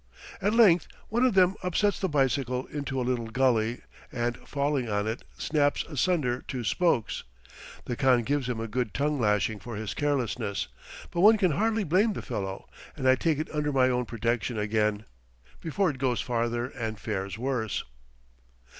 [0.41, 3.81] At length one of them upsets the bicycle into a little gully,
[4.11, 7.23] and falling on it, snaps asunder two spokes.
[7.85, 10.69] The khan gives him a good tongue lashing for his carelessness;
[11.11, 12.67] but one can hardly blame the fellow,
[12.97, 15.05] and I take it under my own protection again,
[15.59, 17.83] before it goes farther and fares worse.